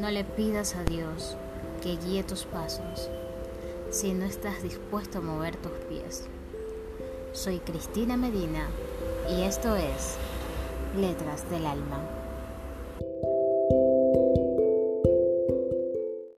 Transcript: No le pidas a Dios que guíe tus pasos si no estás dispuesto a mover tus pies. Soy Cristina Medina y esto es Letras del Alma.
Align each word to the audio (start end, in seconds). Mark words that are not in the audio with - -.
No 0.00 0.10
le 0.10 0.24
pidas 0.24 0.76
a 0.76 0.84
Dios 0.84 1.36
que 1.82 1.98
guíe 1.98 2.22
tus 2.22 2.44
pasos 2.44 3.10
si 3.90 4.14
no 4.14 4.24
estás 4.24 4.62
dispuesto 4.62 5.18
a 5.18 5.20
mover 5.20 5.56
tus 5.56 5.72
pies. 5.90 6.26
Soy 7.34 7.58
Cristina 7.58 8.16
Medina 8.16 8.66
y 9.28 9.42
esto 9.42 9.76
es 9.76 10.16
Letras 10.96 11.50
del 11.50 11.66
Alma. 11.66 12.00